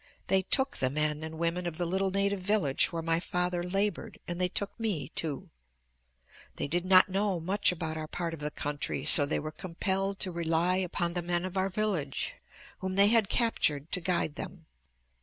[0.29, 4.17] They took the men and women of the little native village where my father labored,
[4.27, 5.51] and they took me, too.
[6.55, 10.19] They did not know much about our part of the country so they were compelled
[10.21, 12.33] to rely upon the men of our village
[12.79, 14.65] whom they had captured to guide them.